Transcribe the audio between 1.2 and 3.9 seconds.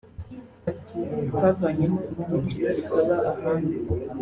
“Twavanyemo ibyiciro bitaba ahandi